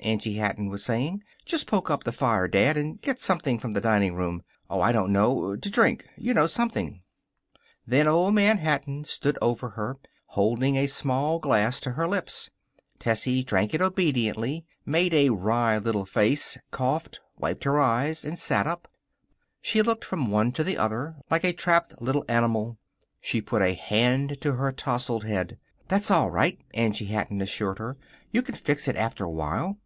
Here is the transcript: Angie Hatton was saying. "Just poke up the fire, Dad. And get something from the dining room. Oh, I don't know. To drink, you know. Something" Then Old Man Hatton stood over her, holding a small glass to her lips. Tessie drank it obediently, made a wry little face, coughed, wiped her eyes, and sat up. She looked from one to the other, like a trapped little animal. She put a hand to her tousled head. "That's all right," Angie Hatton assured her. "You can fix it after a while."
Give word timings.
Angie 0.00 0.34
Hatton 0.34 0.68
was 0.68 0.84
saying. 0.84 1.24
"Just 1.44 1.66
poke 1.66 1.90
up 1.90 2.04
the 2.04 2.12
fire, 2.12 2.46
Dad. 2.46 2.76
And 2.76 3.00
get 3.02 3.18
something 3.18 3.58
from 3.58 3.72
the 3.72 3.80
dining 3.80 4.14
room. 4.14 4.42
Oh, 4.70 4.80
I 4.80 4.92
don't 4.92 5.10
know. 5.12 5.56
To 5.56 5.70
drink, 5.70 6.06
you 6.16 6.32
know. 6.32 6.46
Something" 6.46 7.02
Then 7.88 8.06
Old 8.06 8.32
Man 8.34 8.58
Hatton 8.58 9.02
stood 9.02 9.36
over 9.42 9.70
her, 9.70 9.96
holding 10.26 10.76
a 10.76 10.86
small 10.86 11.40
glass 11.40 11.80
to 11.80 11.92
her 11.92 12.06
lips. 12.06 12.50
Tessie 13.00 13.42
drank 13.42 13.74
it 13.74 13.80
obediently, 13.80 14.64
made 14.84 15.12
a 15.12 15.30
wry 15.30 15.76
little 15.78 16.06
face, 16.06 16.56
coughed, 16.70 17.18
wiped 17.36 17.64
her 17.64 17.80
eyes, 17.80 18.24
and 18.24 18.38
sat 18.38 18.66
up. 18.66 18.86
She 19.60 19.82
looked 19.82 20.04
from 20.04 20.30
one 20.30 20.52
to 20.52 20.62
the 20.62 20.78
other, 20.78 21.16
like 21.30 21.42
a 21.42 21.52
trapped 21.54 22.00
little 22.00 22.24
animal. 22.28 22.78
She 23.20 23.40
put 23.40 23.62
a 23.62 23.74
hand 23.74 24.40
to 24.42 24.52
her 24.52 24.70
tousled 24.70 25.24
head. 25.24 25.58
"That's 25.88 26.12
all 26.12 26.30
right," 26.30 26.60
Angie 26.74 27.06
Hatton 27.06 27.40
assured 27.40 27.78
her. 27.78 27.96
"You 28.30 28.42
can 28.42 28.54
fix 28.54 28.86
it 28.86 28.94
after 28.94 29.24
a 29.24 29.30
while." 29.30 29.78